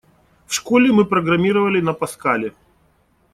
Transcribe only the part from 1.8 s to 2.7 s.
Паскале.